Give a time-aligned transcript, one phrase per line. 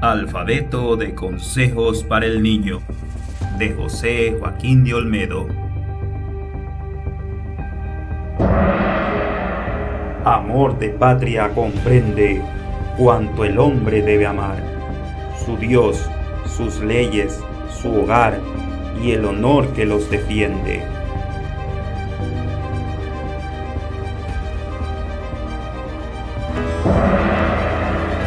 [0.00, 2.80] Alfabeto de Consejos para el Niño
[3.58, 5.46] de José Joaquín de Olmedo.
[10.24, 12.40] Amor de patria comprende
[12.96, 14.56] cuanto el hombre debe amar,
[15.44, 16.08] su Dios,
[16.46, 18.40] sus leyes, su hogar
[19.02, 20.82] y el honor que los defiende.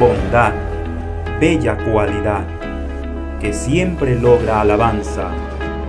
[0.00, 0.69] Bondad
[1.40, 2.44] bella cualidad
[3.40, 5.30] que siempre logra alabanza,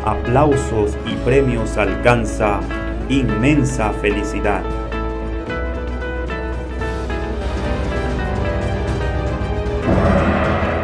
[0.06, 2.62] aplausos y premios alcanza
[3.10, 4.64] inmensa felicidad.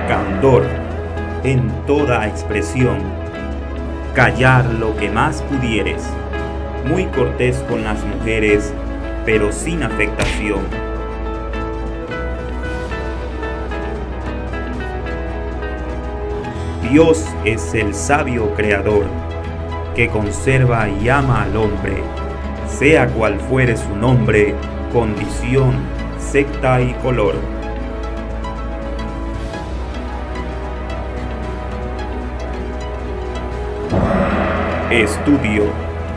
[0.10, 0.66] Candor
[1.46, 2.98] en toda expresión,
[4.14, 6.04] callar lo que más pudieres,
[6.86, 8.74] muy cortés con las mujeres,
[9.26, 10.87] pero sin afectación
[16.92, 19.06] Dios es el sabio creador,
[19.94, 22.02] que conserva y ama al hombre,
[22.66, 24.56] sea cual fuere su nombre,
[24.94, 25.76] condición,
[26.18, 27.36] secta y color.
[34.90, 35.66] Estudio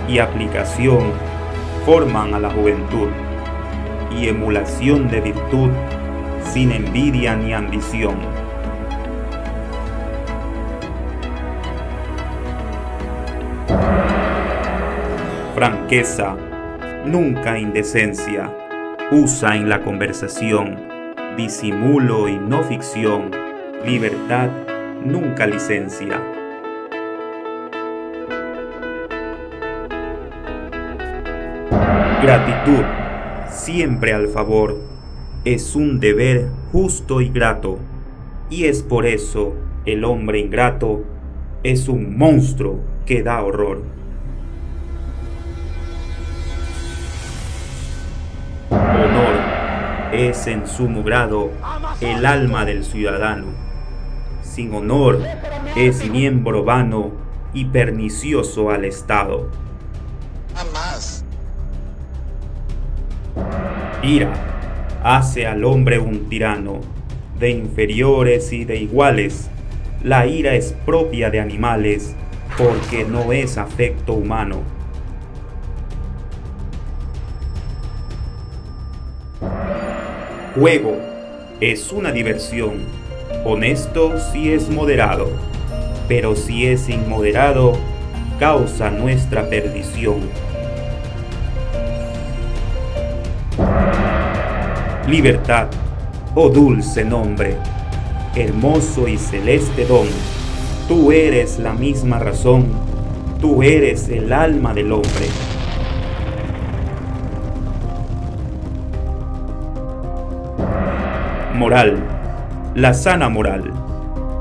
[0.09, 1.13] y aplicación
[1.85, 3.09] forman a la juventud
[4.17, 5.71] y emulación de virtud
[6.53, 8.40] sin envidia ni ambición
[15.61, 16.39] franqueza,
[17.05, 18.51] nunca indecencia,
[19.11, 20.79] usa en la conversación,
[21.37, 23.31] disimulo y no ficción,
[23.85, 24.49] libertad,
[25.05, 26.19] nunca licencia.
[32.23, 32.85] Gratitud,
[33.51, 34.79] siempre al favor,
[35.45, 37.77] es un deber justo y grato,
[38.49, 39.53] y es por eso
[39.85, 41.05] el hombre ingrato
[41.63, 44.01] es un monstruo que da horror.
[50.13, 51.51] Es en sumo grado
[52.01, 53.47] el alma del ciudadano.
[54.43, 55.21] Sin honor
[55.77, 57.13] es miembro vano
[57.53, 59.49] y pernicioso al Estado.
[64.03, 64.33] Ira
[65.03, 66.81] hace al hombre un tirano,
[67.39, 69.51] de inferiores y de iguales.
[70.03, 72.15] La ira es propia de animales,
[72.57, 74.80] porque no es afecto humano.
[80.55, 80.97] Juego
[81.61, 82.81] es una diversión.
[83.45, 85.31] Honesto si es moderado,
[86.09, 87.75] pero si es inmoderado,
[88.41, 90.29] causa nuestra perdición.
[95.07, 95.69] Libertad,
[96.35, 97.57] oh dulce nombre,
[98.35, 100.09] hermoso y celeste don,
[100.89, 102.67] tú eres la misma razón,
[103.41, 105.50] tú eres el alma del hombre.
[111.61, 111.99] Moral.
[112.75, 113.71] La sana moral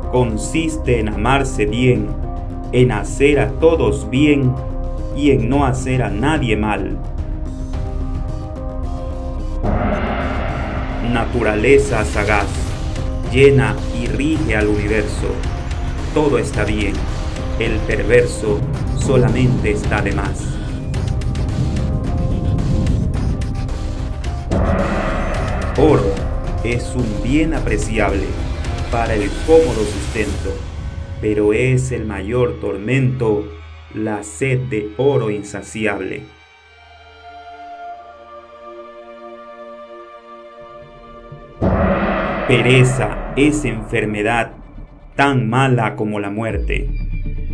[0.09, 2.07] consiste en amarse bien,
[2.72, 4.56] en hacer a todos bien
[5.18, 6.97] y en no hacer a nadie mal.
[11.12, 12.47] Naturaleza sagaz,
[13.34, 15.28] llena y rige al universo.
[16.13, 16.94] Todo está bien,
[17.59, 18.62] el perverso
[18.97, 20.41] solamente está de más.
[25.78, 26.08] Oro
[26.63, 28.25] es un bien apreciable
[28.91, 30.53] para el cómodo sustento,
[31.21, 33.45] pero es el mayor tormento
[33.93, 36.23] la sed de oro insaciable.
[42.47, 44.53] Pereza es enfermedad
[45.15, 46.89] tan mala como la muerte.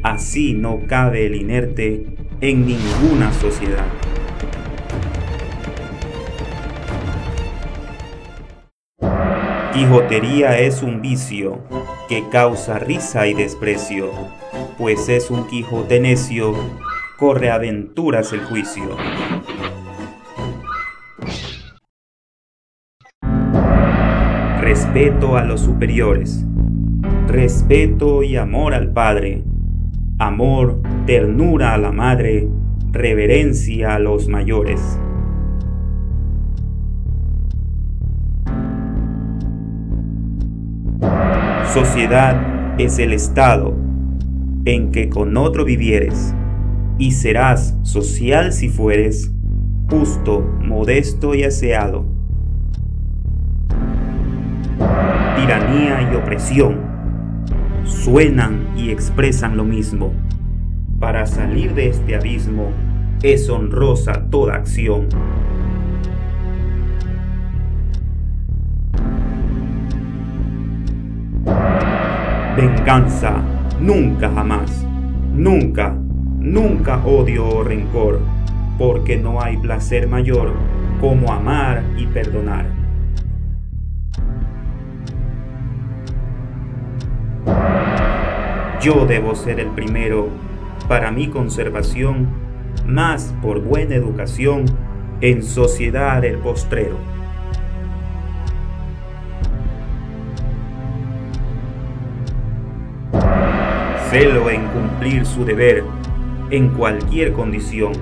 [0.03, 2.05] Así no cabe el inerte
[2.41, 3.85] en ninguna sociedad.
[9.75, 11.59] Quijotería es un vicio
[12.07, 14.09] que causa risa y desprecio,
[14.77, 16.53] pues es un Quijote necio,
[17.17, 18.95] corre aventuras el juicio.
[24.61, 26.45] Respeto a los superiores,
[27.27, 29.43] respeto y amor al Padre,
[30.19, 32.47] amor, ternura a la Madre,
[32.93, 34.97] reverencia a los mayores.
[41.75, 43.75] Sociedad es el estado
[44.63, 46.33] en que con otro vivieres,
[46.97, 49.29] y serás social si fueres,
[49.89, 52.05] justo, modesto y aseado.
[55.35, 56.79] tiranía y opresión
[57.83, 60.13] suenan y expresan lo mismo.
[61.01, 62.69] Para salir de este abismo
[63.21, 65.09] es honrosa toda acción.
[72.67, 73.43] Venganza,
[73.79, 74.87] nunca jamás,
[75.31, 75.95] nunca,
[76.39, 78.19] nunca odio o rencor,
[78.79, 80.51] porque no hay placer mayor
[80.99, 82.65] como amar y perdonar.
[88.81, 90.29] Yo debo ser el primero
[90.87, 92.29] para mi conservación,
[92.87, 94.65] más por buena educación,
[95.21, 97.14] en sociedad el postrero.
[104.09, 105.83] Celo en cumplir su deber
[106.51, 107.93] en cualquier condición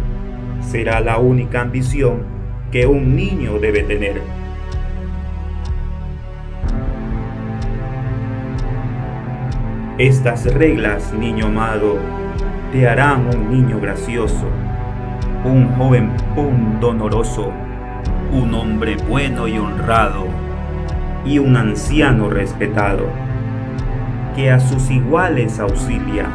[0.60, 2.24] será la única ambición
[2.72, 4.22] que un niño debe tener.
[9.98, 11.98] Estas reglas, niño amado,
[12.74, 14.48] te harán un niño gracioso,
[15.46, 17.52] un joven pundonoroso,
[18.32, 20.26] un hombre bueno y honrado,
[21.26, 23.08] y un anciano respetado
[24.36, 26.28] que a sus iguales auxilia,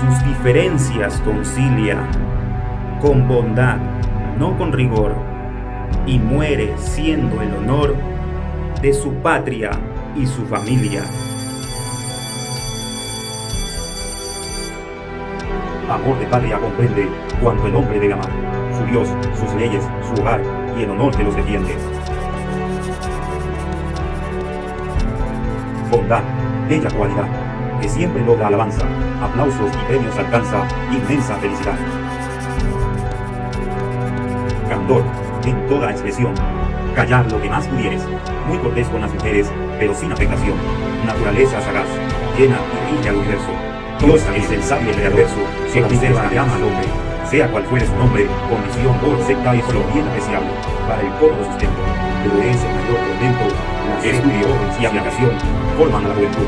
[0.00, 1.98] sus diferencias concilia,
[3.00, 3.78] con bondad,
[4.38, 5.14] no con rigor,
[6.06, 7.96] y muere siendo el honor
[8.80, 9.70] de su patria
[10.16, 11.02] y su familia.
[15.90, 17.08] Amor de patria comprende
[17.42, 18.30] cuanto el hombre debe amar,
[18.78, 19.08] su Dios,
[19.38, 20.40] sus leyes, su hogar
[20.78, 21.76] y el honor que los defiende.
[25.90, 26.33] Bondad
[26.68, 27.28] bella cualidad,
[27.80, 28.82] que siempre logra alabanza,
[29.22, 31.76] aplausos y premios alcanza inmensa felicidad.
[34.68, 35.04] Candor,
[35.44, 36.34] en toda expresión,
[36.94, 38.02] callar lo que más pudieres,
[38.48, 40.54] muy cortés con las mujeres, pero sin afectación,
[41.06, 41.88] naturaleza sagaz,
[42.38, 43.50] llena y brilla al universo.
[44.00, 45.40] Dios es el sabio y el adverso,
[45.72, 46.86] solamente que ama al hombre,
[47.30, 50.50] sea cual fuere su nombre, condición o secta es lo bien apreciable,
[50.88, 51.80] para el cómodo sustento,
[52.22, 54.48] pero es mayor tormento estudio
[54.80, 56.46] y aplicación forman a la juventud,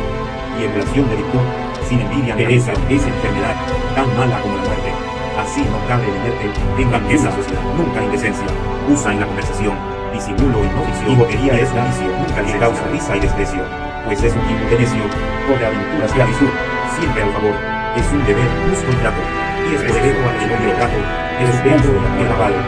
[0.58, 1.46] y emulación de virtud,
[1.88, 3.56] sin envidia pereza, es enfermedad,
[3.94, 4.90] tan mala como la muerte.
[5.36, 6.46] Así no cabe tenerte
[6.78, 8.46] en grandeza sociedad, nunca indecencia,
[8.88, 9.74] usa en la conversación,
[10.12, 13.62] disimulo y no ficción, y boquería es un vicio, nunca le causa risa y desprecio,
[14.06, 15.04] pues es un tipo de necio,
[15.46, 16.52] por de aventuras avisur,
[16.98, 17.56] siempre al favor,
[17.98, 19.22] es un deber justo y grato,
[19.66, 21.00] y es respeto al el gato,
[21.42, 22.62] es un beso y el avalo,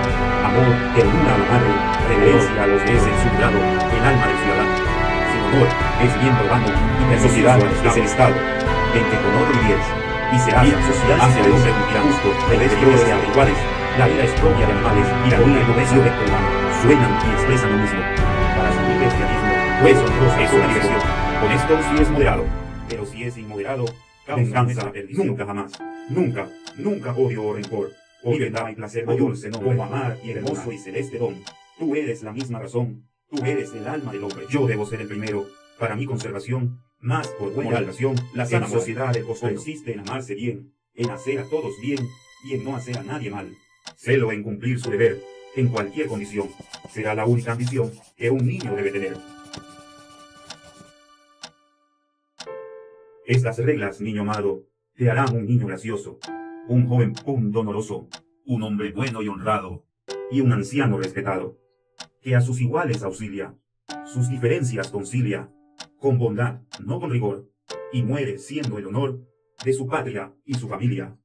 [0.45, 1.73] amor, ternura a la madre,
[2.11, 4.88] reverencia a los que es en su grado, el alma del ciudadano
[5.57, 9.87] es bien robando y la sociedad es el Estado, en que con otro vivies,
[10.33, 13.57] y será social hacia el hombre justo, de sean iguales,
[13.99, 16.49] la vida es propia de animales y la vida es de humano,
[16.83, 18.01] suenan y expresan lo mismo.
[18.57, 21.01] Para salir de este abismo, pues es una diversión.
[21.41, 22.45] Con esto sí es moderado,
[22.89, 23.85] pero si es inmoderado,
[24.27, 25.73] venganza, nunca jamás,
[26.11, 27.91] nunca, nunca odio o rencor,
[28.23, 31.37] o vendrá y placer mayor, como amar y hermoso y celeste don.
[31.79, 34.47] Tú eres la misma razón Tú eres el alma del hombre.
[34.49, 35.47] Yo debo ser el primero.
[35.79, 40.73] Para mi conservación, más por buena relación, la sana sociedad del consiste en amarse bien,
[40.95, 41.99] en hacer a todos bien
[42.45, 43.55] y en no hacer a nadie mal.
[43.97, 45.23] Celo en cumplir su deber,
[45.57, 46.49] en cualquier condición.
[46.91, 49.17] Será la única ambición que un niño debe tener.
[53.27, 56.19] Estas reglas, niño amado, te harán un niño gracioso,
[56.67, 58.09] un joven pundonoroso,
[58.47, 59.85] un hombre bueno y honrado,
[60.31, 61.68] y un anciano respetado
[62.21, 63.55] que a sus iguales auxilia,
[64.07, 65.51] sus diferencias concilia,
[65.99, 67.51] con bondad, no con rigor,
[67.93, 69.21] y muere siendo el honor
[69.65, 71.19] de su patria y su familia.